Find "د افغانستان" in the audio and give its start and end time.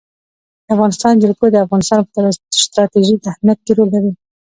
0.65-1.13, 1.51-1.99